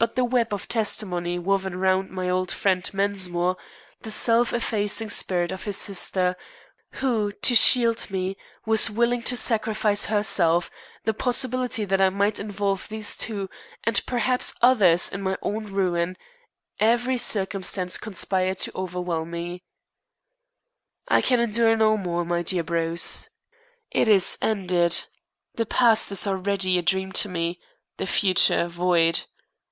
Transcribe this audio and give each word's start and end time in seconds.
But 0.00 0.16
the 0.16 0.24
web 0.24 0.54
of 0.54 0.66
testimony 0.66 1.38
woven 1.38 1.78
round 1.78 2.08
my 2.08 2.26
old 2.30 2.50
friend, 2.50 2.82
Mensmore; 2.94 3.56
the 4.00 4.10
self 4.10 4.54
effacing 4.54 5.10
spirit 5.10 5.52
of 5.52 5.64
his 5.64 5.76
sister, 5.76 6.38
who, 7.02 7.32
to 7.32 7.54
shield 7.54 8.10
me, 8.10 8.38
was 8.64 8.88
willing 8.88 9.20
to 9.24 9.36
sacrifice 9.36 10.06
herself; 10.06 10.70
the 11.04 11.12
possibility 11.12 11.84
that 11.84 12.00
I 12.00 12.08
might 12.08 12.40
involve 12.40 12.88
these 12.88 13.14
two, 13.14 13.50
and 13.84 14.00
perhaps 14.06 14.54
others, 14.62 15.10
in 15.12 15.20
my 15.20 15.36
own 15.42 15.66
ruin 15.66 16.16
every 16.78 17.18
circumstance 17.18 17.98
conspired 17.98 18.56
to 18.60 18.72
overwhelm 18.74 19.30
me. 19.32 19.64
I 21.08 21.20
can 21.20 21.40
endure 21.40 21.76
no 21.76 21.98
more, 21.98 22.24
my 22.24 22.40
dear 22.42 22.62
Bruce. 22.62 23.28
It 23.90 24.08
is 24.08 24.38
ended. 24.40 25.04
The 25.56 25.66
past 25.66 26.10
is 26.10 26.26
already 26.26 26.78
a 26.78 26.82
dream 26.82 27.12
to 27.12 27.28
me 27.28 27.60
the 27.98 28.06
future 28.06 28.66
void. 28.66 29.24